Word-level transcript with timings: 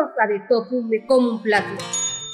Bienvenidos 0.00 0.28
De 0.28 0.48
Tofu 0.48 0.82
Me 0.82 1.04
Como 1.04 1.30
un 1.30 1.42
Plato, 1.42 1.84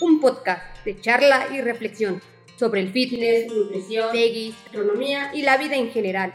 un 0.00 0.20
podcast 0.20 0.84
de 0.84 1.00
charla 1.00 1.48
y 1.52 1.60
reflexión 1.60 2.22
sobre 2.56 2.80
el 2.80 2.92
fitness, 2.92 3.52
nutrición, 3.52 4.12
veggies, 4.12 4.54
gastronomía 4.64 5.32
y 5.34 5.42
la 5.42 5.56
vida 5.56 5.74
en 5.74 5.90
general. 5.90 6.32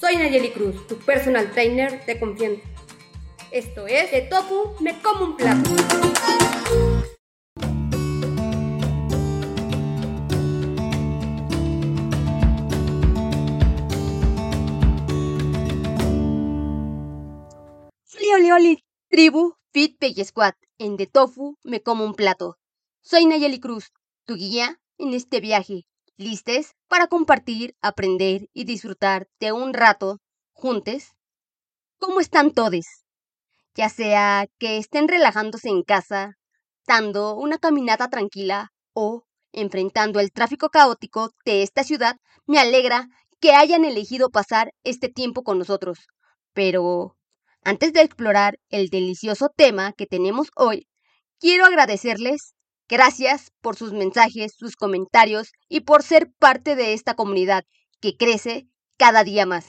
Soy 0.00 0.16
Nayeli 0.16 0.50
Cruz, 0.50 0.84
tu 0.88 0.96
personal 0.96 1.52
trainer 1.52 2.04
de 2.04 2.18
confianza. 2.18 2.62
Esto 3.52 3.86
es 3.86 4.10
De 4.10 4.22
Tofu 4.22 4.74
Me 4.80 5.00
Como 5.00 5.26
un 5.26 5.36
Plato. 5.36 5.70
Oli, 18.38 18.52
oli, 18.52 18.84
tribu, 19.08 19.57
Fit 19.70 19.98
Pay 19.98 20.14
Squad. 20.24 20.54
En 20.78 20.96
The 20.96 21.06
Tofu 21.06 21.58
me 21.62 21.82
como 21.82 22.04
un 22.04 22.14
plato. 22.14 22.56
Soy 23.02 23.26
Nayeli 23.26 23.60
Cruz, 23.60 23.92
tu 24.24 24.34
guía 24.34 24.80
en 24.96 25.12
este 25.12 25.40
viaje. 25.40 25.84
¿Listes 26.16 26.74
para 26.88 27.06
compartir, 27.06 27.76
aprender 27.82 28.48
y 28.54 28.64
disfrutar 28.64 29.28
de 29.38 29.52
un 29.52 29.74
rato 29.74 30.20
juntos? 30.52 31.12
¿Cómo 31.98 32.20
están 32.20 32.52
todos? 32.52 32.86
Ya 33.74 33.90
sea 33.90 34.46
que 34.58 34.78
estén 34.78 35.06
relajándose 35.06 35.68
en 35.68 35.82
casa, 35.82 36.38
dando 36.86 37.36
una 37.36 37.58
caminata 37.58 38.08
tranquila 38.08 38.72
o 38.94 39.24
enfrentando 39.52 40.18
el 40.18 40.32
tráfico 40.32 40.70
caótico 40.70 41.30
de 41.44 41.62
esta 41.62 41.84
ciudad, 41.84 42.16
me 42.46 42.58
alegra 42.58 43.06
que 43.38 43.52
hayan 43.52 43.84
elegido 43.84 44.30
pasar 44.30 44.72
este 44.82 45.10
tiempo 45.10 45.42
con 45.42 45.58
nosotros. 45.58 46.06
Pero 46.54 47.17
antes 47.64 47.92
de 47.92 48.02
explorar 48.02 48.58
el 48.68 48.88
delicioso 48.88 49.48
tema 49.54 49.92
que 49.92 50.06
tenemos 50.06 50.48
hoy, 50.56 50.88
quiero 51.38 51.64
agradecerles 51.64 52.54
gracias 52.88 53.52
por 53.60 53.76
sus 53.76 53.92
mensajes, 53.92 54.54
sus 54.56 54.76
comentarios 54.76 55.52
y 55.68 55.80
por 55.80 56.02
ser 56.02 56.32
parte 56.38 56.76
de 56.76 56.94
esta 56.94 57.14
comunidad 57.14 57.64
que 58.00 58.16
crece 58.16 58.68
cada 58.96 59.24
día 59.24 59.46
más. 59.46 59.66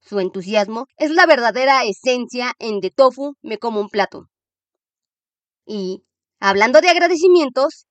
Su 0.00 0.20
entusiasmo 0.20 0.86
es 0.96 1.10
la 1.10 1.26
verdadera 1.26 1.84
esencia 1.84 2.52
en 2.58 2.80
De 2.80 2.90
Tofu 2.90 3.34
me 3.42 3.58
como 3.58 3.80
un 3.80 3.88
plato. 3.88 4.28
Y, 5.66 6.04
hablando 6.38 6.80
de 6.80 6.88
agradecimientos, 6.88 7.86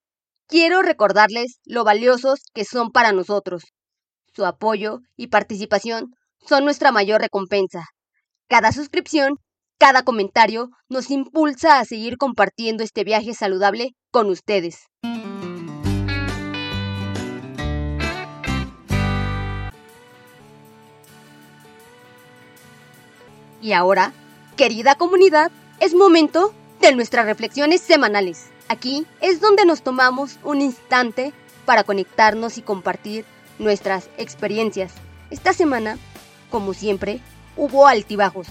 quiero 0.48 0.82
recordarles 0.82 1.60
lo 1.66 1.84
valiosos 1.84 2.40
que 2.54 2.64
son 2.64 2.92
para 2.92 3.12
nosotros. 3.12 3.64
Su 4.34 4.46
apoyo 4.46 5.00
y 5.18 5.28
participación 5.28 6.14
son 6.48 6.64
nuestra 6.64 6.92
mayor 6.92 7.22
recompensa. 7.22 7.86
Cada 8.48 8.72
suscripción, 8.72 9.40
cada 9.80 10.04
comentario 10.04 10.70
nos 10.88 11.10
impulsa 11.10 11.80
a 11.80 11.86
seguir 11.86 12.18
compartiendo 12.18 12.84
este 12.84 13.04
viaje 13.04 13.34
saludable 13.34 13.96
con 14.12 14.30
ustedes. 14.30 14.86
Y 23.64 23.74
ahora, 23.74 24.14
querida 24.56 24.94
comunidad, 24.94 25.52
es 25.80 25.96
momento 25.96 26.54
de 26.82 26.94
nuestras 26.94 27.26
reflexiones 27.26 27.82
semanales. 27.82 28.52
Aquí 28.68 29.08
es 29.22 29.42
donde 29.42 29.66
nos 29.66 29.82
tomamos 29.82 30.38
un 30.44 30.62
instante 30.62 31.34
para 31.66 31.84
conectarnos 31.84 32.60
y 32.60 32.62
compartir 32.62 33.26
nuestras 33.58 34.08
experiencias. 34.20 34.94
Esta 35.32 35.52
semana, 35.52 35.98
como 36.52 36.76
siempre, 36.76 37.22
hubo 37.58 37.88
altibajos. 37.88 38.48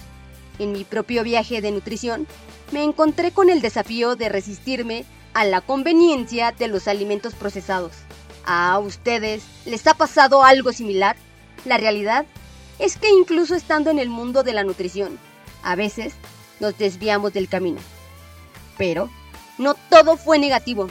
En 0.59 0.71
mi 0.71 0.83
propio 0.83 1.23
viaje 1.23 1.61
de 1.61 1.71
nutrición, 1.71 2.27
me 2.71 2.83
encontré 2.83 3.31
con 3.31 3.49
el 3.49 3.61
desafío 3.61 4.15
de 4.15 4.29
resistirme 4.29 5.05
a 5.33 5.45
la 5.45 5.61
conveniencia 5.61 6.51
de 6.51 6.67
los 6.67 6.87
alimentos 6.87 7.33
procesados. 7.33 7.91
¿A 8.45 8.79
ustedes 8.79 9.43
les 9.65 9.85
ha 9.87 9.93
pasado 9.93 10.43
algo 10.43 10.71
similar? 10.71 11.15
La 11.65 11.77
realidad 11.77 12.25
es 12.79 12.97
que 12.97 13.09
incluso 13.09 13.55
estando 13.55 13.89
en 13.89 13.99
el 13.99 14.09
mundo 14.09 14.43
de 14.43 14.53
la 14.53 14.63
nutrición, 14.63 15.19
a 15.63 15.75
veces 15.75 16.13
nos 16.59 16.77
desviamos 16.77 17.33
del 17.33 17.49
camino. 17.49 17.79
Pero 18.77 19.09
no 19.57 19.73
todo 19.89 20.17
fue 20.17 20.39
negativo. 20.39 20.89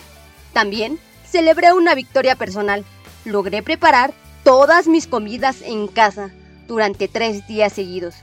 También 0.53 0.99
celebré 1.27 1.73
una 1.73 1.95
victoria 1.95 2.37
personal. 2.37 2.85
Logré 3.25 3.63
preparar 3.63 4.13
todas 4.43 4.87
mis 4.87 5.07
comidas 5.07 5.63
en 5.63 5.87
casa 5.89 6.33
durante 6.67 7.09
tres 7.09 7.47
días 7.47 7.73
seguidos, 7.73 8.15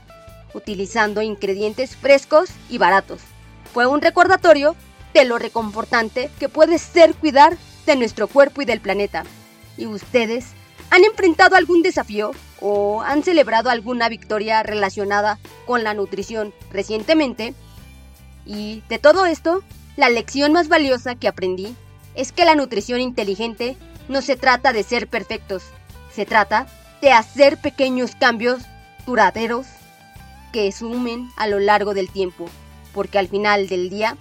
utilizando 0.54 1.22
ingredientes 1.22 1.96
frescos 1.96 2.50
y 2.68 2.78
baratos. 2.78 3.20
Fue 3.72 3.86
un 3.86 4.00
recordatorio 4.00 4.76
de 5.14 5.24
lo 5.24 5.38
reconfortante 5.38 6.30
que 6.38 6.48
puede 6.48 6.78
ser 6.78 7.14
cuidar 7.14 7.56
de 7.86 7.96
nuestro 7.96 8.28
cuerpo 8.28 8.62
y 8.62 8.64
del 8.64 8.80
planeta. 8.80 9.24
¿Y 9.76 9.86
ustedes 9.86 10.46
han 10.90 11.04
enfrentado 11.04 11.56
algún 11.56 11.82
desafío 11.82 12.32
o 12.60 13.02
han 13.02 13.22
celebrado 13.22 13.70
alguna 13.70 14.08
victoria 14.08 14.62
relacionada 14.62 15.38
con 15.66 15.84
la 15.84 15.94
nutrición 15.94 16.52
recientemente? 16.70 17.54
Y 18.44 18.82
de 18.88 18.98
todo 18.98 19.26
esto, 19.26 19.62
la 19.96 20.10
lección 20.10 20.52
más 20.52 20.68
valiosa 20.68 21.14
que 21.14 21.28
aprendí 21.28 21.74
es 22.14 22.32
que 22.32 22.44
la 22.44 22.54
nutrición 22.54 23.00
inteligente 23.00 23.76
no 24.08 24.20
se 24.20 24.36
trata 24.36 24.72
de 24.72 24.82
ser 24.82 25.08
perfectos, 25.08 25.62
se 26.14 26.26
trata 26.26 26.66
de 27.02 27.10
hacer 27.10 27.58
pequeños 27.58 28.14
cambios 28.14 28.62
duraderos 29.06 29.66
que 30.52 30.70
sumen 30.70 31.28
a 31.36 31.48
lo 31.48 31.58
largo 31.58 31.94
del 31.94 32.08
tiempo, 32.08 32.48
porque 32.94 33.18
al 33.18 33.26
final 33.26 33.68
del 33.68 33.90
día, 33.90 34.16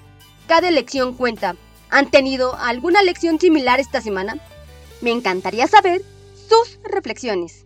cada 0.48 0.68
elección 0.68 1.14
cuenta. 1.14 1.56
¿Han 1.92 2.10
tenido 2.10 2.56
alguna 2.56 3.04
lección 3.04 3.40
similar 3.40 3.80
esta 3.80 4.02
semana? 4.02 4.38
Me 5.02 5.12
encantaría 5.12 5.68
saber 5.68 6.02
sus 6.50 6.80
reflexiones. 6.84 7.66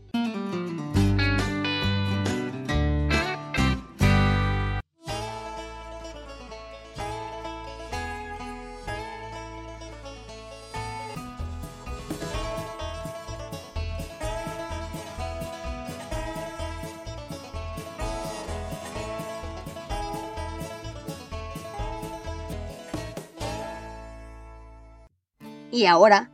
Y 25.76 25.88
ahora, 25.88 26.32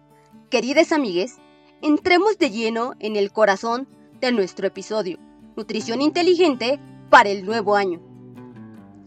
queridas 0.51 0.91
amigues, 0.91 1.37
entremos 1.81 2.37
de 2.37 2.51
lleno 2.51 2.93
en 2.99 3.15
el 3.15 3.31
corazón 3.31 3.87
de 4.19 4.31
nuestro 4.31 4.67
episodio, 4.67 5.17
Nutrición 5.55 6.03
Inteligente 6.03 6.79
para 7.09 7.29
el 7.29 7.43
nuevo 7.43 7.75
año. 7.75 7.99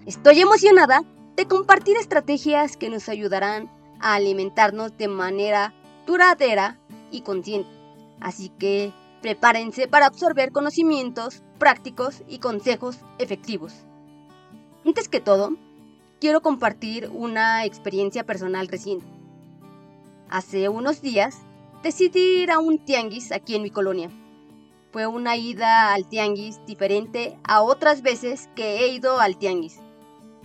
Estoy 0.07 0.41
emocionada 0.41 1.05
de 1.37 1.47
compartir 1.47 1.97
estrategias 1.99 2.77
que 2.77 2.91
nos 2.91 3.09
ayudarán 3.09 3.71
a 4.01 4.15
alimentarnos 4.15 4.99
de 4.99 5.07
manera 5.07 5.73
duradera 6.05 6.81
y 7.13 7.21
consciente. 7.21 7.71
Así 8.19 8.49
que 8.49 8.93
prepárense 9.23 9.87
para 9.87 10.07
absorber 10.07 10.51
conocimientos 10.51 11.45
prácticos 11.61 12.25
y 12.27 12.41
consejos 12.41 12.99
efectivos. 13.21 13.73
Antes 14.85 15.09
que 15.09 15.21
todo, 15.21 15.57
quiero 16.21 16.41
compartir 16.43 17.09
una 17.15 17.65
experiencia 17.65 18.25
personal 18.25 18.67
reciente. 18.67 19.07
Hace 20.31 20.69
unos 20.69 21.03
días 21.03 21.37
decidí 21.83 22.43
ir 22.43 22.51
a 22.51 22.59
un 22.59 22.79
tianguis 22.79 23.31
aquí 23.31 23.55
en 23.55 23.63
mi 23.63 23.71
colonia. 23.71 24.11
Fue 24.91 25.07
una 25.07 25.37
ida 25.37 25.93
al 25.93 26.09
tianguis 26.09 26.61
diferente 26.67 27.39
a 27.45 27.63
otras 27.63 28.03
veces 28.03 28.49
que 28.57 28.79
he 28.79 28.89
ido 28.89 29.21
al 29.21 29.37
tianguis. 29.37 29.81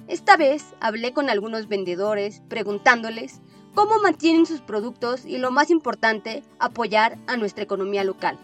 Esta 0.07 0.35
vez 0.37 0.65
hablé 0.81 1.13
con 1.13 1.29
algunos 1.29 1.67
vendedores 1.67 2.41
preguntándoles 2.49 3.41
cómo 3.73 3.99
mantienen 3.99 4.45
sus 4.45 4.59
productos 4.61 5.25
y 5.25 5.37
lo 5.37 5.49
más 5.49 5.69
importante, 5.69 6.43
apoyar 6.59 7.17
a 7.27 7.37
nuestra 7.37 7.63
economía 7.63 8.03
local. 8.03 8.37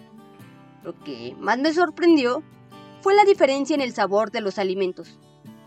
Lo 0.84 0.98
que 1.04 1.36
más 1.40 1.60
me 1.60 1.74
sorprendió 1.74 2.44
fue 3.02 3.14
la 3.14 3.26
diferencia 3.26 3.74
en 3.74 3.82
el 3.82 3.94
sabor 3.94 4.32
de 4.32 4.42
los 4.42 4.58
alimentos. 4.58 5.20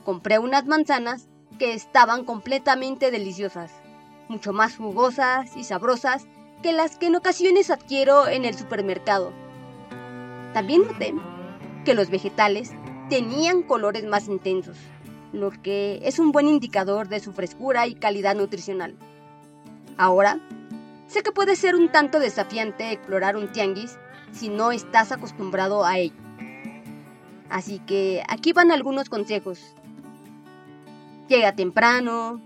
Compré 0.05 0.39
unas 0.39 0.65
manzanas 0.67 1.29
que 1.59 1.75
estaban 1.75 2.25
completamente 2.25 3.11
deliciosas 3.11 3.73
mucho 4.29 4.53
más 4.53 4.77
jugosas 4.77 5.57
y 5.57 5.65
sabrosas 5.65 6.27
que 6.63 6.73
las 6.73 6.97
que 6.97 7.07
en 7.07 7.17
ocasiones 7.17 7.71
adquiero 7.71 8.29
en 8.29 8.45
el 8.45 8.55
supermercado. 8.55 9.33
También 10.53 10.83
noté 10.87 11.15
que 11.85 11.95
los 11.95 12.11
vegetales 12.11 12.73
tenían 13.09 13.63
colores 13.63 14.05
más 14.05 14.29
intensos, 14.29 14.77
lo 15.33 15.51
que 15.51 16.01
es 16.03 16.19
un 16.19 16.33
buen 16.33 16.49
indicador 16.49 17.09
de 17.09 17.21
su 17.21 17.33
frescura 17.33 17.87
y 17.87 17.95
calidad 17.95 18.35
nutricional. 18.35 18.97
Ahora, 19.97 20.41
sé 21.07 21.23
que 21.23 21.33
puede 21.33 21.57
ser 21.57 21.75
un 21.75 21.91
tanto 21.91 22.19
desafiante 22.19 22.93
explorar 22.93 23.37
un 23.37 23.51
tianguis 23.51 23.99
si 24.33 24.49
no 24.49 24.73
estás 24.73 25.13
acostumbrado 25.13 25.85
a 25.85 25.99
ello. 25.99 26.17
Así 27.49 27.79
que 27.81 28.23
aquí 28.29 28.53
van 28.53 28.71
algunos 28.71 29.09
consejos. 29.09 29.75
Llega 31.29 31.55
temprano, 31.55 32.41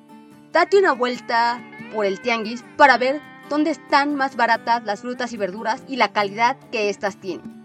date 0.53 0.79
una 0.79 0.93
vuelta 0.93 1.61
por 1.93 2.07
el 2.07 2.21
tianguis 2.21 2.65
para 2.77 2.99
ver 2.99 3.21
dónde 3.49 3.71
están 3.71 4.15
más 4.15 4.37
baratas 4.37 4.83
las 4.85 5.01
frutas 5.03 5.33
y 5.33 5.37
verduras 5.37 5.83
y 5.89 5.97
la 5.97 6.13
calidad 6.13 6.57
que 6.71 6.89
éstas 6.89 7.17
tienen. 7.17 7.63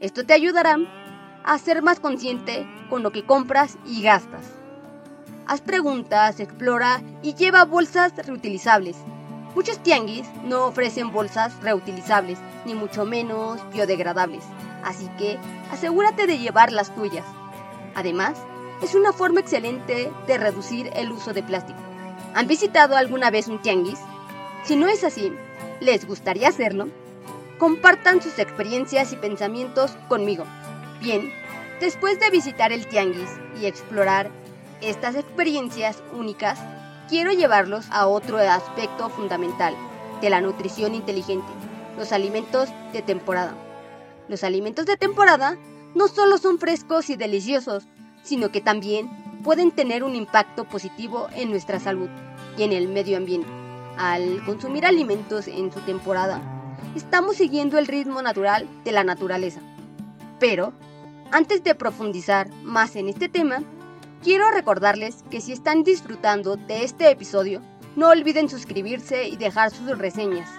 Esto 0.00 0.24
te 0.24 0.32
ayudará 0.32 0.76
a 1.44 1.58
ser 1.58 1.82
más 1.82 2.00
consciente 2.00 2.66
con 2.90 3.02
lo 3.02 3.12
que 3.12 3.24
compras 3.24 3.78
y 3.86 4.02
gastas. 4.02 4.42
Haz 5.46 5.60
preguntas, 5.60 6.40
explora 6.40 7.00
y 7.22 7.34
lleva 7.34 7.64
bolsas 7.64 8.14
reutilizables. 8.16 8.96
Muchos 9.54 9.82
tianguis 9.82 10.28
no 10.44 10.66
ofrecen 10.66 11.10
bolsas 11.10 11.52
reutilizables, 11.62 12.38
ni 12.66 12.74
mucho 12.74 13.06
menos 13.06 13.58
biodegradables, 13.72 14.44
así 14.84 15.08
que 15.16 15.38
asegúrate 15.72 16.26
de 16.26 16.38
llevar 16.38 16.70
las 16.70 16.94
tuyas. 16.94 17.24
Además, 17.94 18.34
es 18.82 18.94
una 18.94 19.12
forma 19.12 19.40
excelente 19.40 20.12
de 20.26 20.38
reducir 20.38 20.90
el 20.94 21.10
uso 21.10 21.32
de 21.32 21.42
plástico. 21.42 21.87
¿Han 22.34 22.46
visitado 22.46 22.96
alguna 22.96 23.30
vez 23.30 23.48
un 23.48 23.60
tianguis? 23.60 23.98
Si 24.64 24.76
no 24.76 24.88
es 24.88 25.04
así, 25.04 25.32
¿les 25.80 26.06
gustaría 26.06 26.48
hacerlo? 26.48 26.88
Compartan 27.58 28.22
sus 28.22 28.38
experiencias 28.38 29.12
y 29.12 29.16
pensamientos 29.16 29.96
conmigo. 30.08 30.44
Bien, 31.00 31.32
después 31.80 32.20
de 32.20 32.30
visitar 32.30 32.72
el 32.72 32.86
tianguis 32.86 33.30
y 33.60 33.66
explorar 33.66 34.30
estas 34.80 35.16
experiencias 35.16 36.02
únicas, 36.12 36.58
quiero 37.08 37.32
llevarlos 37.32 37.86
a 37.90 38.06
otro 38.06 38.38
aspecto 38.38 39.08
fundamental 39.08 39.74
de 40.20 40.30
la 40.30 40.40
nutrición 40.40 40.94
inteligente, 40.94 41.48
los 41.96 42.12
alimentos 42.12 42.68
de 42.92 43.02
temporada. 43.02 43.54
Los 44.28 44.44
alimentos 44.44 44.86
de 44.86 44.96
temporada 44.96 45.56
no 45.94 46.08
solo 46.08 46.38
son 46.38 46.58
frescos 46.58 47.10
y 47.10 47.16
deliciosos, 47.16 47.84
sino 48.22 48.50
que 48.50 48.60
también 48.60 49.10
pueden 49.48 49.70
tener 49.70 50.04
un 50.04 50.14
impacto 50.14 50.64
positivo 50.64 51.26
en 51.34 51.48
nuestra 51.48 51.80
salud 51.80 52.10
y 52.58 52.64
en 52.64 52.72
el 52.74 52.86
medio 52.86 53.16
ambiente. 53.16 53.48
Al 53.96 54.44
consumir 54.44 54.84
alimentos 54.84 55.48
en 55.48 55.72
su 55.72 55.80
temporada, 55.80 56.42
estamos 56.94 57.36
siguiendo 57.36 57.78
el 57.78 57.86
ritmo 57.86 58.20
natural 58.20 58.68
de 58.84 58.92
la 58.92 59.04
naturaleza. 59.04 59.62
Pero, 60.38 60.74
antes 61.30 61.64
de 61.64 61.74
profundizar 61.74 62.50
más 62.62 62.94
en 62.94 63.08
este 63.08 63.30
tema, 63.30 63.62
quiero 64.22 64.50
recordarles 64.50 65.24
que 65.30 65.40
si 65.40 65.52
están 65.52 65.82
disfrutando 65.82 66.56
de 66.56 66.84
este 66.84 67.10
episodio, 67.10 67.62
no 67.96 68.10
olviden 68.10 68.50
suscribirse 68.50 69.28
y 69.28 69.38
dejar 69.38 69.70
sus 69.70 69.96
reseñas. 69.96 70.50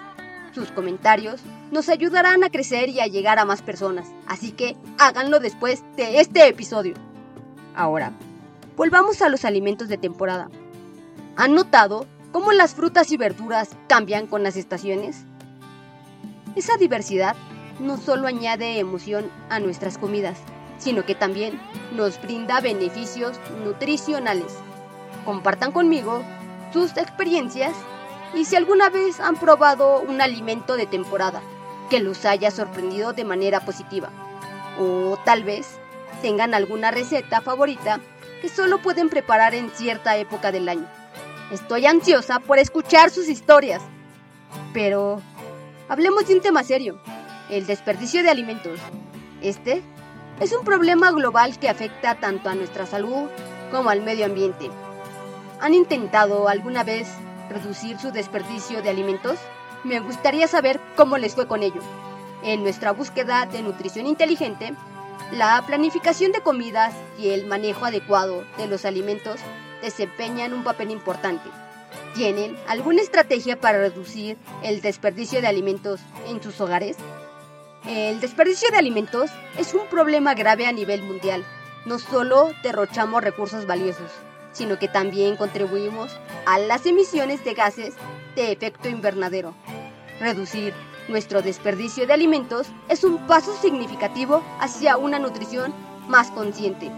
Sus 0.52 0.72
comentarios 0.72 1.42
nos 1.70 1.88
ayudarán 1.88 2.42
a 2.42 2.50
crecer 2.50 2.88
y 2.88 2.98
a 2.98 3.06
llegar 3.06 3.38
a 3.38 3.44
más 3.44 3.62
personas, 3.62 4.08
así 4.26 4.50
que 4.50 4.74
háganlo 4.98 5.38
después 5.38 5.84
de 5.94 6.18
este 6.18 6.48
episodio. 6.48 6.94
Ahora, 7.76 8.12
volvamos 8.80 9.20
a 9.20 9.28
los 9.28 9.44
alimentos 9.44 9.88
de 9.88 9.98
temporada. 9.98 10.48
¿Han 11.36 11.54
notado 11.54 12.06
cómo 12.32 12.50
las 12.52 12.74
frutas 12.74 13.12
y 13.12 13.18
verduras 13.18 13.76
cambian 13.88 14.26
con 14.26 14.42
las 14.42 14.56
estaciones? 14.56 15.26
Esa 16.56 16.78
diversidad 16.78 17.36
no 17.78 17.98
solo 17.98 18.26
añade 18.26 18.78
emoción 18.78 19.30
a 19.50 19.60
nuestras 19.60 19.98
comidas, 19.98 20.38
sino 20.78 21.04
que 21.04 21.14
también 21.14 21.60
nos 21.94 22.22
brinda 22.22 22.62
beneficios 22.62 23.38
nutricionales. 23.62 24.54
Compartan 25.26 25.72
conmigo 25.72 26.22
sus 26.72 26.96
experiencias 26.96 27.74
y 28.34 28.46
si 28.46 28.56
alguna 28.56 28.88
vez 28.88 29.20
han 29.20 29.36
probado 29.36 30.00
un 30.00 30.22
alimento 30.22 30.78
de 30.78 30.86
temporada 30.86 31.42
que 31.90 32.00
los 32.00 32.24
haya 32.24 32.50
sorprendido 32.50 33.12
de 33.12 33.26
manera 33.26 33.60
positiva. 33.60 34.08
O 34.80 35.18
tal 35.26 35.44
vez 35.44 35.78
tengan 36.22 36.54
alguna 36.54 36.90
receta 36.90 37.42
favorita 37.42 38.00
que 38.40 38.48
solo 38.48 38.78
pueden 38.82 39.08
preparar 39.08 39.54
en 39.54 39.70
cierta 39.70 40.16
época 40.16 40.52
del 40.52 40.68
año. 40.68 40.86
Estoy 41.50 41.86
ansiosa 41.86 42.40
por 42.40 42.58
escuchar 42.58 43.10
sus 43.10 43.28
historias. 43.28 43.82
Pero 44.72 45.20
hablemos 45.88 46.26
de 46.26 46.34
un 46.34 46.40
tema 46.40 46.64
serio, 46.64 47.00
el 47.50 47.66
desperdicio 47.66 48.22
de 48.22 48.30
alimentos. 48.30 48.78
Este 49.42 49.82
es 50.40 50.52
un 50.52 50.64
problema 50.64 51.10
global 51.10 51.58
que 51.58 51.68
afecta 51.68 52.14
tanto 52.14 52.48
a 52.48 52.54
nuestra 52.54 52.86
salud 52.86 53.28
como 53.70 53.90
al 53.90 54.02
medio 54.02 54.26
ambiente. 54.26 54.70
¿Han 55.60 55.74
intentado 55.74 56.48
alguna 56.48 56.84
vez 56.84 57.08
reducir 57.50 57.98
su 57.98 58.10
desperdicio 58.10 58.82
de 58.82 58.90
alimentos? 58.90 59.38
Me 59.84 60.00
gustaría 60.00 60.46
saber 60.46 60.80
cómo 60.96 61.18
les 61.18 61.34
fue 61.34 61.46
con 61.46 61.62
ello. 61.62 61.80
En 62.42 62.62
nuestra 62.62 62.92
búsqueda 62.92 63.44
de 63.46 63.62
nutrición 63.62 64.06
inteligente, 64.06 64.74
la 65.32 65.62
planificación 65.64 66.32
de 66.32 66.40
comidas 66.40 66.92
y 67.18 67.30
el 67.30 67.46
manejo 67.46 67.84
adecuado 67.84 68.44
de 68.58 68.66
los 68.66 68.84
alimentos 68.84 69.40
desempeñan 69.80 70.52
un 70.52 70.64
papel 70.64 70.90
importante. 70.90 71.48
¿Tienen 72.14 72.56
alguna 72.66 73.00
estrategia 73.00 73.60
para 73.60 73.78
reducir 73.78 74.36
el 74.64 74.80
desperdicio 74.80 75.40
de 75.40 75.46
alimentos 75.46 76.00
en 76.26 76.42
sus 76.42 76.60
hogares? 76.60 76.96
El 77.86 78.20
desperdicio 78.20 78.70
de 78.70 78.78
alimentos 78.78 79.30
es 79.56 79.72
un 79.72 79.86
problema 79.86 80.34
grave 80.34 80.66
a 80.66 80.72
nivel 80.72 81.02
mundial. 81.02 81.44
No 81.86 81.98
solo 81.98 82.50
derrochamos 82.62 83.22
recursos 83.22 83.66
valiosos, 83.66 84.10
sino 84.52 84.78
que 84.78 84.88
también 84.88 85.36
contribuimos 85.36 86.10
a 86.44 86.58
las 86.58 86.84
emisiones 86.86 87.44
de 87.44 87.54
gases 87.54 87.94
de 88.34 88.50
efecto 88.52 88.88
invernadero. 88.88 89.54
Reducir 90.18 90.74
nuestro 91.10 91.42
desperdicio 91.42 92.06
de 92.06 92.14
alimentos 92.14 92.68
es 92.88 93.04
un 93.04 93.18
paso 93.26 93.54
significativo 93.60 94.42
hacia 94.60 94.96
una 94.96 95.18
nutrición 95.18 95.74
más 96.08 96.30
consciente. 96.30 96.90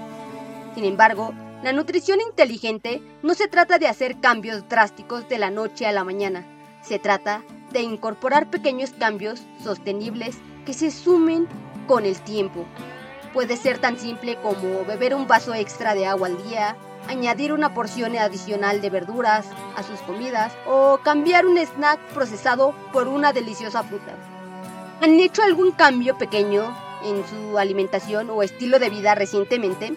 Sin 0.74 0.84
embargo, 0.84 1.34
la 1.62 1.72
nutrición 1.72 2.20
inteligente 2.20 3.02
no 3.22 3.34
se 3.34 3.48
trata 3.48 3.78
de 3.78 3.88
hacer 3.88 4.20
cambios 4.20 4.68
drásticos 4.68 5.28
de 5.28 5.38
la 5.38 5.50
noche 5.50 5.86
a 5.86 5.92
la 5.92 6.04
mañana, 6.04 6.46
se 6.82 6.98
trata 6.98 7.42
de 7.72 7.80
incorporar 7.80 8.50
pequeños 8.50 8.90
cambios 8.90 9.42
sostenibles 9.62 10.36
que 10.66 10.74
se 10.74 10.90
sumen 10.90 11.48
con 11.86 12.04
el 12.04 12.20
tiempo. 12.20 12.64
Puede 13.32 13.56
ser 13.56 13.78
tan 13.78 13.98
simple 13.98 14.36
como 14.42 14.84
beber 14.84 15.14
un 15.14 15.26
vaso 15.26 15.54
extra 15.54 15.94
de 15.94 16.06
agua 16.06 16.26
al 16.26 16.42
día, 16.48 16.76
añadir 17.08 17.52
una 17.52 17.74
porción 17.74 18.16
adicional 18.16 18.80
de 18.80 18.90
verduras 18.90 19.46
a 19.76 19.82
sus 19.82 20.00
comidas 20.00 20.52
o 20.66 20.98
cambiar 21.02 21.46
un 21.46 21.58
snack 21.58 22.00
procesado 22.14 22.74
por 22.92 23.08
una 23.08 23.32
deliciosa 23.32 23.82
fruta. 23.82 24.14
¿Han 25.00 25.18
hecho 25.18 25.42
algún 25.42 25.72
cambio 25.72 26.16
pequeño 26.16 26.76
en 27.04 27.24
su 27.26 27.58
alimentación 27.58 28.30
o 28.30 28.42
estilo 28.42 28.78
de 28.78 28.90
vida 28.90 29.14
recientemente? 29.14 29.96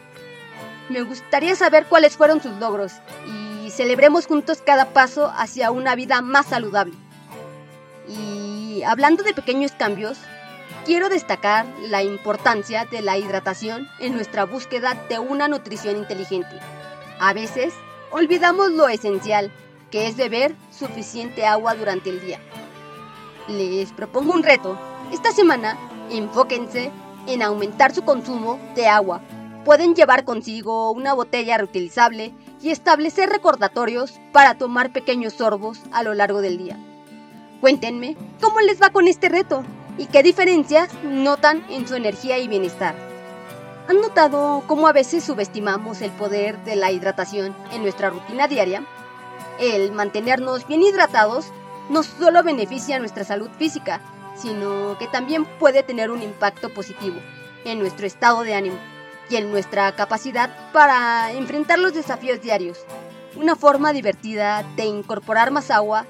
Me 0.89 1.01
gustaría 1.01 1.55
saber 1.55 1.85
cuáles 1.87 2.17
fueron 2.17 2.41
sus 2.41 2.53
logros 2.57 2.93
y 3.27 3.69
celebremos 3.71 4.27
juntos 4.27 4.61
cada 4.65 4.85
paso 4.85 5.31
hacia 5.35 5.71
una 5.71 5.95
vida 5.95 6.21
más 6.21 6.47
saludable. 6.47 6.93
Y 8.07 8.83
hablando 8.83 9.23
de 9.23 9.33
pequeños 9.33 9.71
cambios, 9.71 10.17
quiero 10.85 11.09
destacar 11.09 11.65
la 11.89 12.03
importancia 12.03 12.85
de 12.85 13.01
la 13.01 13.17
hidratación 13.17 13.87
en 13.99 14.13
nuestra 14.13 14.45
búsqueda 14.45 14.95
de 15.09 15.19
una 15.19 15.47
nutrición 15.47 15.97
inteligente. 15.97 16.59
A 17.19 17.33
veces 17.33 17.73
olvidamos 18.11 18.71
lo 18.71 18.87
esencial, 18.87 19.51
que 19.89 20.07
es 20.07 20.17
beber 20.17 20.55
suficiente 20.69 21.45
agua 21.45 21.75
durante 21.75 22.09
el 22.09 22.19
día. 22.19 22.39
Les 23.47 23.91
propongo 23.93 24.33
un 24.33 24.43
reto. 24.43 24.77
Esta 25.13 25.31
semana, 25.31 25.77
enfóquense 26.09 26.91
en 27.27 27.41
aumentar 27.41 27.93
su 27.93 28.03
consumo 28.03 28.59
de 28.75 28.87
agua. 28.87 29.21
Pueden 29.63 29.95
llevar 29.95 30.25
consigo 30.25 30.91
una 30.91 31.13
botella 31.13 31.57
reutilizable 31.57 32.33
y 32.61 32.71
establecer 32.71 33.29
recordatorios 33.29 34.19
para 34.31 34.57
tomar 34.57 34.91
pequeños 34.91 35.33
sorbos 35.33 35.81
a 35.91 36.03
lo 36.03 36.13
largo 36.13 36.41
del 36.41 36.57
día. 36.57 36.77
Cuéntenme 37.61 38.17
cómo 38.41 38.59
les 38.59 38.81
va 38.81 38.89
con 38.89 39.07
este 39.07 39.29
reto 39.29 39.63
y 39.97 40.07
qué 40.07 40.21
diferencias 40.21 40.89
notan 41.03 41.65
en 41.69 41.87
su 41.87 41.95
energía 41.95 42.37
y 42.37 42.47
bienestar. 42.47 43.04
¿Han 43.87 44.01
notado 44.01 44.63
cómo 44.65 44.87
a 44.87 44.93
veces 44.93 45.23
subestimamos 45.23 46.01
el 46.01 46.09
poder 46.09 46.57
de 46.63 46.75
la 46.75 46.91
hidratación 46.91 47.55
en 47.71 47.83
nuestra 47.83 48.09
rutina 48.09 48.47
diaria? 48.47 48.83
El 49.59 49.91
mantenernos 49.91 50.65
bien 50.65 50.81
hidratados 50.81 51.45
no 51.89 52.01
solo 52.01 52.41
beneficia 52.41 52.97
nuestra 52.97 53.23
salud 53.23 53.49
física, 53.59 54.01
sino 54.35 54.97
que 54.97 55.07
también 55.07 55.45
puede 55.59 55.83
tener 55.83 56.09
un 56.09 56.23
impacto 56.23 56.73
positivo 56.73 57.17
en 57.63 57.77
nuestro 57.77 58.07
estado 58.07 58.41
de 58.41 58.55
ánimo 58.55 58.77
y 59.29 59.35
en 59.35 59.51
nuestra 59.51 59.91
capacidad 59.91 60.49
para 60.73 61.31
enfrentar 61.33 61.77
los 61.77 61.93
desafíos 61.93 62.41
diarios. 62.41 62.79
Una 63.35 63.55
forma 63.55 63.93
divertida 63.93 64.63
de 64.75 64.85
incorporar 64.85 65.51
más 65.51 65.69
agua 65.69 66.07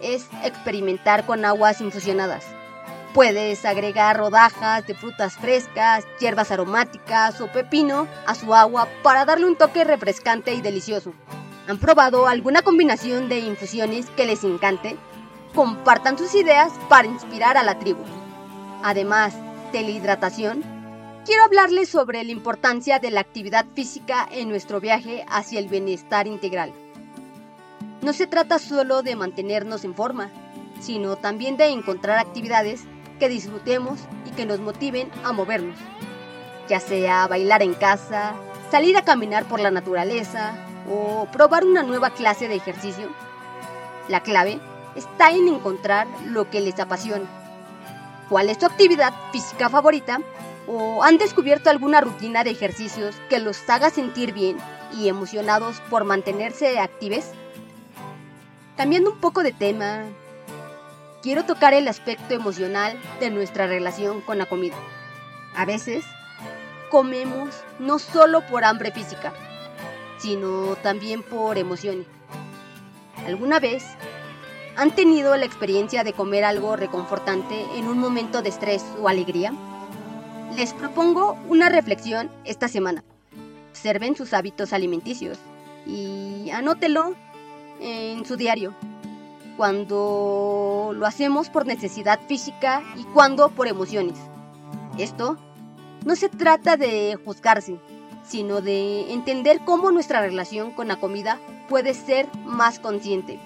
es 0.00 0.26
experimentar 0.42 1.24
con 1.24 1.44
aguas 1.44 1.80
infusionadas. 1.80 2.55
Puedes 3.16 3.64
agregar 3.64 4.18
rodajas 4.18 4.86
de 4.86 4.94
frutas 4.94 5.38
frescas, 5.38 6.04
hierbas 6.20 6.50
aromáticas 6.50 7.40
o 7.40 7.50
pepino 7.50 8.06
a 8.26 8.34
su 8.34 8.54
agua 8.54 8.88
para 9.02 9.24
darle 9.24 9.46
un 9.46 9.56
toque 9.56 9.84
refrescante 9.84 10.52
y 10.52 10.60
delicioso. 10.60 11.14
¿Han 11.66 11.78
probado 11.78 12.26
alguna 12.26 12.60
combinación 12.60 13.30
de 13.30 13.38
infusiones 13.38 14.10
que 14.10 14.26
les 14.26 14.44
encante? 14.44 14.98
Compartan 15.54 16.18
sus 16.18 16.34
ideas 16.34 16.70
para 16.90 17.08
inspirar 17.08 17.56
a 17.56 17.62
la 17.62 17.78
tribu. 17.78 18.02
Además 18.82 19.34
de 19.72 19.80
la 19.80 19.90
hidratación, 19.92 20.62
quiero 21.24 21.42
hablarles 21.44 21.88
sobre 21.88 22.22
la 22.22 22.32
importancia 22.32 22.98
de 22.98 23.12
la 23.12 23.20
actividad 23.20 23.64
física 23.74 24.28
en 24.30 24.50
nuestro 24.50 24.78
viaje 24.78 25.24
hacia 25.30 25.58
el 25.58 25.68
bienestar 25.68 26.26
integral. 26.26 26.70
no 28.02 28.12
se 28.12 28.26
trata 28.26 28.58
solo 28.58 29.00
de 29.00 29.16
mantenernos 29.16 29.84
en 29.84 29.94
forma, 29.94 30.30
sino 30.80 31.16
también 31.16 31.56
de 31.56 31.68
encontrar 31.68 32.18
actividades 32.18 32.84
que 33.18 33.28
disfrutemos 33.28 34.00
y 34.24 34.30
que 34.30 34.46
nos 34.46 34.60
motiven 34.60 35.10
a 35.24 35.32
movernos, 35.32 35.76
ya 36.68 36.80
sea 36.80 37.26
bailar 37.26 37.62
en 37.62 37.74
casa, 37.74 38.34
salir 38.70 38.96
a 38.96 39.04
caminar 39.04 39.44
por 39.44 39.60
la 39.60 39.70
naturaleza 39.70 40.54
o 40.90 41.26
probar 41.32 41.64
una 41.64 41.82
nueva 41.82 42.10
clase 42.10 42.48
de 42.48 42.56
ejercicio. 42.56 43.08
La 44.08 44.22
clave 44.22 44.60
está 44.94 45.30
en 45.30 45.48
encontrar 45.48 46.06
lo 46.26 46.50
que 46.50 46.60
les 46.60 46.78
apasiona. 46.78 47.26
¿Cuál 48.28 48.50
es 48.50 48.58
tu 48.58 48.66
actividad 48.66 49.12
física 49.32 49.68
favorita? 49.68 50.20
¿O 50.66 51.04
han 51.04 51.18
descubierto 51.18 51.70
alguna 51.70 52.00
rutina 52.00 52.42
de 52.42 52.50
ejercicios 52.50 53.14
que 53.28 53.38
los 53.38 53.68
haga 53.70 53.90
sentir 53.90 54.32
bien 54.32 54.56
y 54.96 55.08
emocionados 55.08 55.80
por 55.90 56.04
mantenerse 56.04 56.80
activos? 56.80 57.26
Cambiando 58.76 59.12
un 59.12 59.18
poco 59.18 59.42
de 59.42 59.52
tema, 59.52 60.04
quiero 61.22 61.44
tocar 61.44 61.74
el 61.74 61.88
aspecto 61.88 62.34
emocional 62.34 62.98
de 63.20 63.30
nuestra 63.30 63.66
relación 63.66 64.20
con 64.20 64.38
la 64.38 64.46
comida. 64.46 64.76
A 65.54 65.64
veces, 65.64 66.04
comemos 66.90 67.50
no 67.78 67.98
solo 67.98 68.46
por 68.46 68.64
hambre 68.64 68.92
física, 68.92 69.32
sino 70.18 70.76
también 70.76 71.22
por 71.22 71.58
emociones. 71.58 72.06
¿Alguna 73.26 73.58
vez 73.58 73.84
han 74.76 74.94
tenido 74.94 75.36
la 75.36 75.46
experiencia 75.46 76.04
de 76.04 76.12
comer 76.12 76.44
algo 76.44 76.76
reconfortante 76.76 77.64
en 77.76 77.88
un 77.88 77.98
momento 77.98 78.42
de 78.42 78.50
estrés 78.50 78.84
o 79.00 79.08
alegría? 79.08 79.52
Les 80.54 80.72
propongo 80.72 81.36
una 81.48 81.68
reflexión 81.68 82.30
esta 82.44 82.68
semana. 82.68 83.02
Observen 83.70 84.16
sus 84.16 84.32
hábitos 84.32 84.72
alimenticios 84.72 85.38
y 85.86 86.50
anótelo 86.50 87.14
en 87.80 88.24
su 88.24 88.36
diario 88.36 88.74
cuando 89.56 90.92
lo 90.94 91.06
hacemos 91.06 91.50
por 91.50 91.66
necesidad 91.66 92.20
física 92.26 92.82
y 92.96 93.04
cuando 93.04 93.50
por 93.50 93.68
emociones. 93.68 94.18
Esto 94.98 95.36
no 96.04 96.16
se 96.16 96.28
trata 96.28 96.76
de 96.76 97.18
juzgarse, 97.24 97.78
sino 98.22 98.60
de 98.60 99.12
entender 99.12 99.60
cómo 99.64 99.90
nuestra 99.90 100.20
relación 100.20 100.70
con 100.70 100.88
la 100.88 100.96
comida 100.96 101.38
puede 101.68 101.94
ser 101.94 102.28
más 102.44 102.78
consciente. 102.78 103.38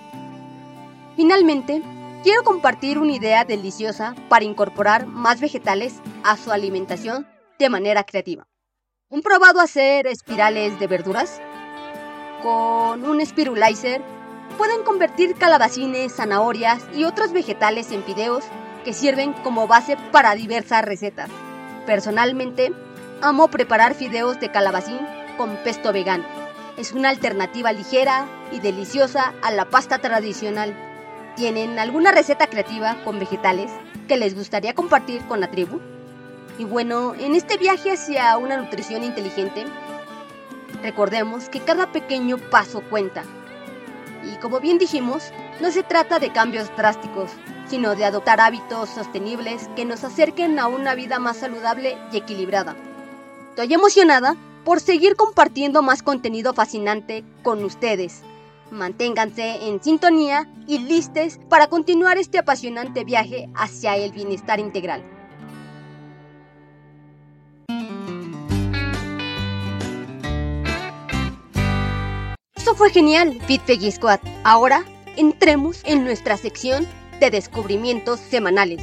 Finalmente, 1.16 1.82
quiero 2.22 2.42
compartir 2.44 2.98
una 2.98 3.12
idea 3.12 3.44
deliciosa 3.44 4.14
para 4.28 4.44
incorporar 4.44 5.06
más 5.06 5.40
vegetales 5.40 6.00
a 6.22 6.36
su 6.36 6.52
alimentación 6.52 7.26
de 7.58 7.68
manera 7.68 8.04
creativa. 8.04 8.46
¿Han 9.10 9.22
probado 9.22 9.60
hacer 9.60 10.06
espirales 10.06 10.78
de 10.78 10.86
verduras? 10.86 11.40
Con 12.42 13.04
un 13.04 13.24
spirulizer 13.24 14.02
pueden 14.56 14.82
convertir 14.82 15.34
calabacines, 15.36 16.14
zanahorias 16.14 16.82
y 16.94 17.04
otros 17.04 17.32
vegetales 17.32 17.90
en 17.92 18.02
fideos 18.04 18.44
que 18.84 18.92
sirven 18.92 19.32
como 19.32 19.66
base 19.66 19.96
para 20.12 20.34
diversas 20.34 20.84
recetas. 20.84 21.30
Personalmente, 21.86 22.72
amo 23.20 23.48
preparar 23.48 23.94
fideos 23.94 24.40
de 24.40 24.50
calabacín 24.50 25.00
con 25.36 25.56
pesto 25.64 25.92
vegano. 25.92 26.24
Es 26.76 26.92
una 26.92 27.10
alternativa 27.10 27.72
ligera 27.72 28.26
y 28.52 28.60
deliciosa 28.60 29.34
a 29.42 29.50
la 29.50 29.66
pasta 29.66 29.98
tradicional. 29.98 30.74
¿Tienen 31.36 31.78
alguna 31.78 32.12
receta 32.12 32.46
creativa 32.46 32.96
con 33.04 33.18
vegetales 33.18 33.70
que 34.08 34.16
les 34.16 34.34
gustaría 34.34 34.74
compartir 34.74 35.22
con 35.26 35.40
la 35.40 35.50
tribu? 35.50 35.80
Y 36.58 36.64
bueno, 36.64 37.14
en 37.14 37.34
este 37.34 37.56
viaje 37.56 37.92
hacia 37.92 38.36
una 38.36 38.56
nutrición 38.56 39.04
inteligente, 39.04 39.64
recordemos 40.82 41.48
que 41.48 41.60
cada 41.60 41.92
pequeño 41.92 42.36
paso 42.50 42.82
cuenta 42.90 43.24
y 44.24 44.36
como 44.36 44.60
bien 44.60 44.78
dijimos, 44.78 45.32
no 45.60 45.70
se 45.70 45.82
trata 45.82 46.18
de 46.18 46.32
cambios 46.32 46.74
drásticos, 46.76 47.30
sino 47.68 47.94
de 47.94 48.04
adoptar 48.04 48.40
hábitos 48.40 48.90
sostenibles 48.90 49.68
que 49.76 49.84
nos 49.84 50.04
acerquen 50.04 50.58
a 50.58 50.66
una 50.66 50.94
vida 50.94 51.18
más 51.18 51.38
saludable 51.38 51.96
y 52.12 52.18
equilibrada. 52.18 52.76
Estoy 53.50 53.72
emocionada 53.74 54.36
por 54.64 54.80
seguir 54.80 55.16
compartiendo 55.16 55.82
más 55.82 56.02
contenido 56.02 56.54
fascinante 56.54 57.24
con 57.42 57.64
ustedes. 57.64 58.22
Manténganse 58.70 59.66
en 59.66 59.82
sintonía 59.82 60.48
y 60.66 60.78
listes 60.78 61.40
para 61.48 61.66
continuar 61.66 62.18
este 62.18 62.38
apasionante 62.38 63.04
viaje 63.04 63.48
hacia 63.54 63.96
el 63.96 64.12
bienestar 64.12 64.60
integral. 64.60 65.19
Fue 72.74 72.90
genial, 72.90 73.38
FitPeggy 73.46 73.90
Squad. 73.90 74.20
Ahora 74.44 74.84
entremos 75.16 75.82
en 75.84 76.04
nuestra 76.04 76.36
sección 76.36 76.86
de 77.18 77.30
descubrimientos 77.30 78.20
semanales, 78.20 78.80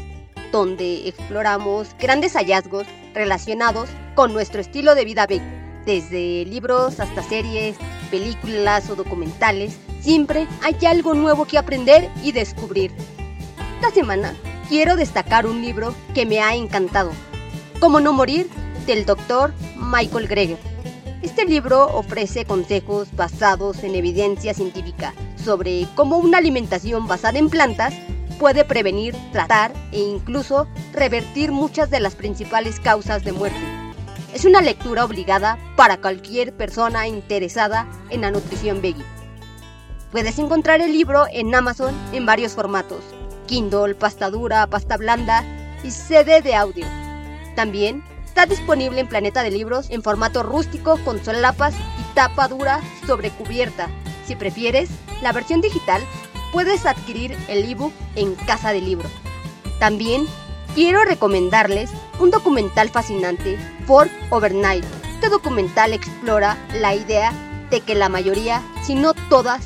donde 0.52 1.08
exploramos 1.08 1.96
grandes 2.00 2.34
hallazgos 2.34 2.86
relacionados 3.14 3.90
con 4.16 4.34
nuestro 4.34 4.62
estilo 4.62 4.96
de 4.96 5.06
vida. 5.06 5.28
Desde 5.86 6.46
libros 6.46 7.00
hasta 7.00 7.24
series, 7.24 7.78
películas 8.12 8.90
o 8.90 8.96
documentales, 8.96 9.78
siempre 10.02 10.48
hay 10.62 10.86
algo 10.86 11.14
nuevo 11.14 11.46
que 11.46 11.58
aprender 11.58 12.10
y 12.24 12.34
descubrir. 12.34 12.92
Esta 13.76 13.92
semana 13.92 14.36
quiero 14.68 14.96
destacar 14.96 15.46
un 15.46 15.62
libro 15.62 15.96
que 16.14 16.26
me 16.26 16.42
ha 16.42 16.56
encantado, 16.56 17.12
Cómo 17.80 18.00
no 18.00 18.12
morir, 18.12 18.50
del 18.88 19.06
doctor 19.06 19.54
Michael 19.76 20.28
Greger. 20.28 20.77
Este 21.28 21.44
libro 21.44 21.94
ofrece 21.94 22.46
consejos 22.46 23.14
basados 23.14 23.84
en 23.84 23.96
evidencia 23.96 24.54
científica 24.54 25.14
sobre 25.36 25.86
cómo 25.94 26.20
una 26.20 26.38
alimentación 26.38 27.06
basada 27.06 27.38
en 27.38 27.50
plantas 27.50 27.94
puede 28.40 28.64
prevenir, 28.64 29.14
tratar 29.34 29.74
e 29.92 30.00
incluso 30.00 30.70
revertir 30.94 31.52
muchas 31.52 31.90
de 31.90 32.00
las 32.00 32.16
principales 32.16 32.80
causas 32.80 33.26
de 33.26 33.34
muerte. 33.34 33.60
Es 34.34 34.46
una 34.46 34.62
lectura 34.62 35.04
obligada 35.04 35.60
para 35.76 35.98
cualquier 35.98 36.56
persona 36.56 37.10
interesada 37.10 37.90
en 38.10 38.22
la 38.22 38.32
nutrición 38.32 38.82
veggie. 38.82 39.04
Puedes 40.14 40.40
encontrar 40.40 40.80
el 40.80 40.94
libro 40.94 41.26
en 41.30 41.54
Amazon 41.54 41.94
en 42.14 42.26
varios 42.26 42.54
formatos, 42.54 43.04
Kindle, 43.48 43.96
pasta 43.96 44.30
dura, 44.30 44.66
pasta 44.68 44.96
blanda 44.96 45.44
y 45.84 45.92
CD 45.92 46.42
de 46.42 46.56
audio. 46.56 46.86
También 47.58 48.02
Está 48.38 48.54
disponible 48.54 49.02
en 49.02 49.08
Planeta 49.08 49.42
de 49.42 49.50
Libros 49.50 49.88
en 49.90 50.04
formato 50.04 50.44
rústico 50.44 51.00
con 51.04 51.26
solapas 51.26 51.74
y 51.74 52.14
tapa 52.14 52.48
dura 52.48 52.82
sobre 53.08 53.32
cubierta. 53.32 53.90
Si 54.28 54.36
prefieres 54.36 54.92
la 55.24 55.32
versión 55.32 55.60
digital, 55.60 56.04
puedes 56.52 56.86
adquirir 56.86 57.36
el 57.48 57.68
ebook 57.68 57.92
en 58.16 58.36
Casa 58.36 58.74
de 58.74 58.82
Libro. 58.82 59.10
También 59.80 60.28
quiero 60.76 61.04
recomendarles 61.04 61.90
un 62.20 62.30
documental 62.30 62.90
fascinante, 62.90 63.58
For 63.88 64.08
Overnight. 64.30 64.86
Este 65.16 65.30
documental 65.30 65.94
explora 65.94 66.60
la 66.76 66.94
idea 66.94 67.34
de 67.72 67.82
que 67.82 67.96
la 67.96 68.08
mayoría, 68.08 68.62
si 68.84 68.94
no 68.94 69.16
todas, 69.32 69.66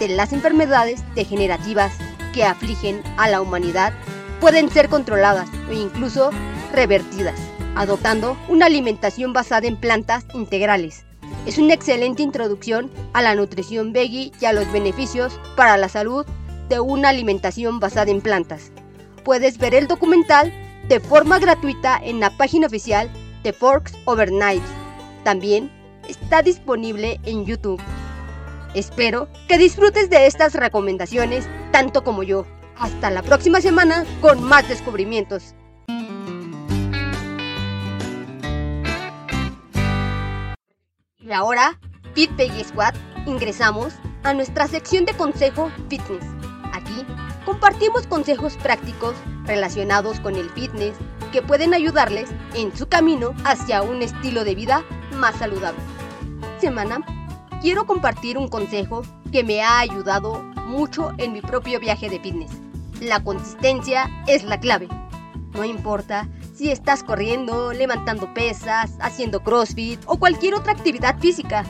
de 0.00 0.08
las 0.08 0.32
enfermedades 0.32 1.04
degenerativas 1.14 1.92
que 2.34 2.42
afligen 2.42 3.04
a 3.18 3.28
la 3.28 3.40
humanidad 3.40 3.92
pueden 4.40 4.70
ser 4.70 4.88
controladas 4.88 5.48
o 5.68 5.72
incluso 5.72 6.30
revertidas 6.72 7.38
adoptando 7.76 8.36
una 8.48 8.66
alimentación 8.66 9.32
basada 9.32 9.66
en 9.66 9.76
plantas 9.76 10.26
integrales. 10.34 11.04
Es 11.46 11.58
una 11.58 11.74
excelente 11.74 12.22
introducción 12.22 12.90
a 13.12 13.22
la 13.22 13.34
nutrición 13.34 13.92
veggie 13.92 14.32
y 14.40 14.44
a 14.44 14.52
los 14.52 14.70
beneficios 14.72 15.38
para 15.56 15.76
la 15.76 15.88
salud 15.88 16.26
de 16.68 16.80
una 16.80 17.08
alimentación 17.08 17.80
basada 17.80 18.10
en 18.10 18.20
plantas. 18.20 18.70
Puedes 19.24 19.58
ver 19.58 19.74
el 19.74 19.86
documental 19.86 20.52
de 20.88 21.00
forma 21.00 21.38
gratuita 21.38 21.98
en 22.02 22.20
la 22.20 22.30
página 22.36 22.66
oficial 22.66 23.10
de 23.42 23.52
Forks 23.52 23.94
Overnight. 24.04 24.62
También 25.24 25.70
está 26.08 26.42
disponible 26.42 27.20
en 27.24 27.46
YouTube. 27.46 27.80
Espero 28.74 29.28
que 29.48 29.58
disfrutes 29.58 30.10
de 30.10 30.26
estas 30.26 30.54
recomendaciones 30.54 31.48
tanto 31.72 32.04
como 32.04 32.22
yo. 32.22 32.46
Hasta 32.80 33.10
la 33.10 33.22
próxima 33.22 33.60
semana 33.60 34.06
con 34.22 34.42
más 34.42 34.66
descubrimientos. 34.66 35.54
Y 41.18 41.30
ahora, 41.30 41.78
Fit 42.14 42.30
Squad, 42.64 42.94
ingresamos 43.26 43.92
a 44.22 44.32
nuestra 44.32 44.66
sección 44.66 45.04
de 45.04 45.12
consejo 45.12 45.70
fitness. 45.90 46.24
Aquí 46.72 47.04
compartimos 47.44 48.06
consejos 48.06 48.56
prácticos 48.56 49.14
relacionados 49.44 50.18
con 50.20 50.34
el 50.36 50.48
fitness 50.48 50.96
que 51.32 51.42
pueden 51.42 51.74
ayudarles 51.74 52.30
en 52.54 52.74
su 52.74 52.88
camino 52.88 53.34
hacia 53.44 53.82
un 53.82 54.00
estilo 54.00 54.42
de 54.42 54.54
vida 54.54 54.84
más 55.16 55.36
saludable. 55.36 55.80
Semana, 56.58 57.04
quiero 57.60 57.86
compartir 57.86 58.38
un 58.38 58.48
consejo 58.48 59.02
que 59.30 59.44
me 59.44 59.60
ha 59.60 59.80
ayudado 59.80 60.42
mucho 60.66 61.12
en 61.18 61.34
mi 61.34 61.42
propio 61.42 61.78
viaje 61.78 62.08
de 62.08 62.18
fitness. 62.20 62.69
La 63.00 63.24
consistencia 63.24 64.10
es 64.26 64.44
la 64.44 64.60
clave. 64.60 64.86
No 65.54 65.64
importa 65.64 66.28
si 66.54 66.70
estás 66.70 67.02
corriendo, 67.02 67.72
levantando 67.72 68.32
pesas, 68.34 68.98
haciendo 69.00 69.42
CrossFit 69.42 70.00
o 70.04 70.18
cualquier 70.18 70.54
otra 70.54 70.72
actividad 70.72 71.18
física. 71.18 71.64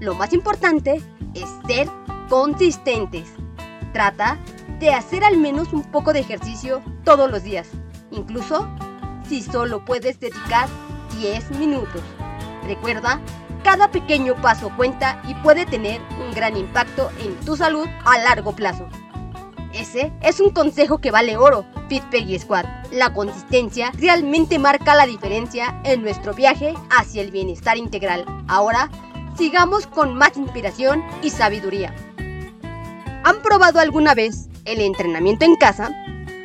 Lo 0.00 0.14
más 0.14 0.34
importante 0.34 1.02
es 1.34 1.46
ser 1.66 1.88
consistentes. 2.28 3.32
Trata 3.94 4.38
de 4.78 4.90
hacer 4.90 5.24
al 5.24 5.38
menos 5.38 5.72
un 5.72 5.82
poco 5.82 6.12
de 6.12 6.20
ejercicio 6.20 6.82
todos 7.04 7.30
los 7.30 7.42
días, 7.42 7.68
incluso 8.10 8.68
si 9.26 9.42
solo 9.42 9.82
puedes 9.84 10.20
dedicar 10.20 10.68
10 11.18 11.52
minutos. 11.52 12.02
Recuerda, 12.66 13.18
cada 13.64 13.90
pequeño 13.90 14.34
paso 14.36 14.70
cuenta 14.76 15.22
y 15.26 15.34
puede 15.36 15.64
tener 15.64 16.02
un 16.22 16.34
gran 16.34 16.56
impacto 16.56 17.10
en 17.24 17.34
tu 17.46 17.56
salud 17.56 17.86
a 18.04 18.18
largo 18.18 18.52
plazo. 18.52 18.86
Ese 19.72 20.12
es 20.22 20.40
un 20.40 20.50
consejo 20.50 20.98
que 20.98 21.10
vale 21.10 21.36
oro, 21.36 21.64
Fit 21.88 22.02
Peggy 22.04 22.38
Squad. 22.38 22.64
La 22.90 23.14
consistencia 23.14 23.92
realmente 23.96 24.58
marca 24.58 24.94
la 24.94 25.06
diferencia 25.06 25.80
en 25.84 26.02
nuestro 26.02 26.34
viaje 26.34 26.74
hacia 26.90 27.22
el 27.22 27.30
bienestar 27.30 27.76
integral. 27.76 28.24
Ahora, 28.48 28.90
sigamos 29.36 29.86
con 29.86 30.14
más 30.14 30.36
inspiración 30.36 31.04
y 31.22 31.30
sabiduría. 31.30 31.94
¿Han 33.22 33.42
probado 33.42 33.78
alguna 33.78 34.14
vez 34.14 34.48
el 34.64 34.80
entrenamiento 34.80 35.44
en 35.44 35.54
casa? 35.54 35.90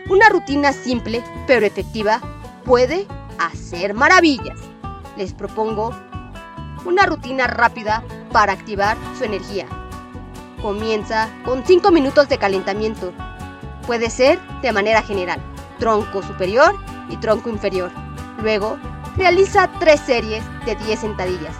Una 0.07 0.29
rutina 0.29 0.71
simple 0.71 1.23
pero 1.47 1.65
efectiva 1.65 2.21
puede 2.63 3.07
hacer 3.39 3.95
maravillas. 3.95 4.59
Les 5.17 5.33
propongo 5.33 5.95
una 6.85 7.05
rutina 7.07 7.47
rápida 7.47 8.03
para 8.31 8.53
activar 8.53 8.97
su 9.17 9.23
energía. 9.23 9.67
Comienza 10.65 11.29
con 11.45 11.63
5 11.63 11.91
minutos 11.91 12.27
de 12.27 12.39
calentamiento. 12.39 13.13
Puede 13.85 14.09
ser 14.09 14.39
de 14.63 14.71
manera 14.71 15.03
general, 15.03 15.39
tronco 15.77 16.23
superior 16.23 16.75
y 17.07 17.17
tronco 17.17 17.51
inferior. 17.51 17.91
Luego, 18.41 18.79
realiza 19.15 19.69
3 19.79 19.99
series 19.99 20.43
de 20.65 20.75
10 20.75 21.01
sentadillas, 21.01 21.55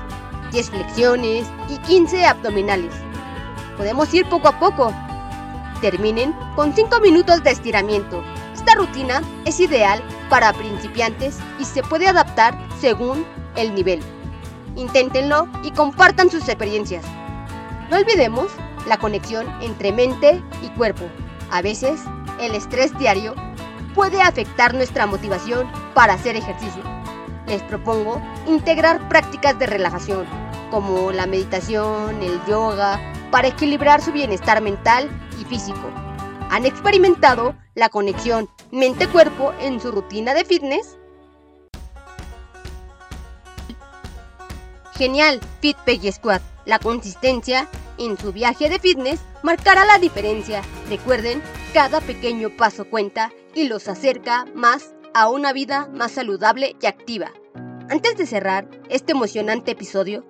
10 0.51 0.71
flexiones 0.71 1.45
y 1.69 1.77
15 1.85 2.25
abdominales. 2.25 2.95
Podemos 3.77 4.11
ir 4.11 4.27
poco 4.27 4.47
a 4.47 4.57
poco. 4.57 4.91
Terminen 5.81 6.35
con 6.55 6.73
5 6.73 6.99
minutos 6.99 7.43
de 7.43 7.51
estiramiento. 7.51 8.23
Esta 8.55 8.73
rutina 8.73 9.21
es 9.45 9.59
ideal 9.59 10.01
para 10.31 10.51
principiantes 10.51 11.37
y 11.59 11.65
se 11.65 11.83
puede 11.83 12.07
adaptar 12.07 12.57
según 12.81 13.23
el 13.55 13.75
nivel. 13.75 13.99
Inténtenlo 14.75 15.47
y 15.61 15.69
compartan 15.69 16.31
sus 16.31 16.49
experiencias. 16.49 17.05
No 17.91 17.97
olvidemos 17.97 18.47
la 18.85 18.97
conexión 18.97 19.47
entre 19.61 19.91
mente 19.91 20.41
y 20.61 20.67
cuerpo. 20.69 21.05
A 21.51 21.61
veces, 21.61 22.01
el 22.39 22.55
estrés 22.55 22.97
diario 22.97 23.35
puede 23.93 24.21
afectar 24.21 24.73
nuestra 24.73 25.05
motivación 25.05 25.69
para 25.93 26.13
hacer 26.13 26.35
ejercicio. 26.35 26.83
Les 27.47 27.61
propongo 27.63 28.21
integrar 28.47 29.07
prácticas 29.07 29.57
de 29.59 29.67
relajación, 29.67 30.25
como 30.71 31.11
la 31.11 31.25
meditación, 31.27 32.21
el 32.21 32.43
yoga, 32.45 32.99
para 33.31 33.47
equilibrar 33.47 34.01
su 34.01 34.11
bienestar 34.11 34.61
mental 34.61 35.09
y 35.39 35.45
físico. 35.45 35.89
¿Han 36.49 36.65
experimentado 36.65 37.55
la 37.73 37.89
conexión 37.89 38.49
mente-cuerpo 38.71 39.53
en 39.59 39.79
su 39.79 39.91
rutina 39.91 40.33
de 40.33 40.45
fitness? 40.45 40.97
Genial, 44.97 45.41
Fit 45.61 45.77
Peggy 45.85 46.11
Squad. 46.11 46.41
La 46.65 46.79
consistencia 46.79 47.67
en 47.97 48.17
su 48.17 48.31
viaje 48.31 48.69
de 48.69 48.79
fitness 48.79 49.21
marcará 49.43 49.85
la 49.85 49.97
diferencia. 49.97 50.61
Recuerden, 50.89 51.41
cada 51.73 52.01
pequeño 52.01 52.49
paso 52.49 52.89
cuenta 52.89 53.31
y 53.53 53.67
los 53.67 53.87
acerca 53.87 54.45
más 54.53 54.93
a 55.13 55.29
una 55.29 55.53
vida 55.53 55.89
más 55.93 56.11
saludable 56.11 56.75
y 56.81 56.85
activa. 56.85 57.31
Antes 57.89 58.17
de 58.17 58.25
cerrar 58.25 58.69
este 58.89 59.13
emocionante 59.13 59.71
episodio, 59.71 60.25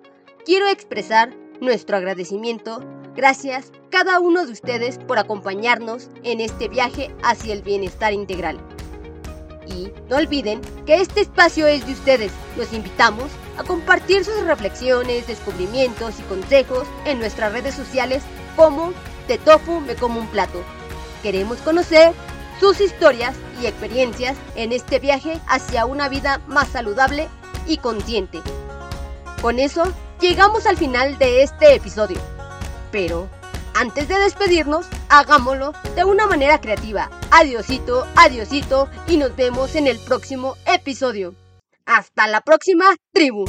quiero 0.45 0.67
expresar 0.67 1.35
nuestro 1.61 1.97
agradecimiento. 1.97 2.83
Gracias 3.15 3.71
cada 3.89 4.19
uno 4.19 4.45
de 4.45 4.51
ustedes 4.51 4.97
por 4.99 5.17
acompañarnos 5.17 6.09
en 6.23 6.41
este 6.41 6.67
viaje 6.67 7.15
hacia 7.23 7.53
el 7.53 7.61
bienestar 7.61 8.11
integral. 8.11 8.59
Y 9.67 9.91
no 10.09 10.17
olviden 10.17 10.61
que 10.85 10.95
este 10.95 11.21
espacio 11.21 11.67
es 11.67 11.85
de 11.85 11.93
ustedes. 11.93 12.31
Los 12.57 12.73
invitamos 12.73 13.31
a 13.57 13.63
compartir 13.63 14.23
sus 14.23 14.41
reflexiones, 14.41 15.27
descubrimientos 15.27 16.19
y 16.19 16.23
consejos 16.23 16.87
en 17.05 17.19
nuestras 17.19 17.51
redes 17.51 17.75
sociales 17.75 18.23
como 18.55 18.93
De 19.27 19.37
Tofu 19.37 19.79
Me 19.81 19.95
Como 19.95 20.19
un 20.19 20.27
Plato. 20.27 20.61
Queremos 21.23 21.57
conocer 21.59 22.13
sus 22.59 22.79
historias 22.79 23.35
y 23.61 23.65
experiencias 23.65 24.37
en 24.55 24.71
este 24.71 24.99
viaje 24.99 25.39
hacia 25.47 25.85
una 25.85 26.09
vida 26.09 26.41
más 26.47 26.69
saludable 26.69 27.27
y 27.67 27.77
consciente. 27.77 28.41
Con 29.41 29.59
eso, 29.59 29.83
llegamos 30.21 30.65
al 30.65 30.77
final 30.77 31.17
de 31.17 31.43
este 31.43 31.75
episodio. 31.75 32.17
Pero 32.91 33.27
antes 33.73 34.07
de 34.07 34.17
despedirnos, 34.19 34.85
hagámoslo 35.09 35.73
de 35.95 36.05
una 36.05 36.27
manera 36.27 36.61
creativa. 36.61 37.09
Adiosito, 37.37 38.07
adiosito 38.15 38.87
y 39.09 39.17
nos 39.17 39.35
vemos 39.35 39.75
en 39.75 39.87
el 39.87 39.99
próximo 39.99 40.55
episodio. 40.65 41.35
Hasta 41.85 42.27
la 42.27 42.39
próxima, 42.39 42.85
tribu. 43.11 43.43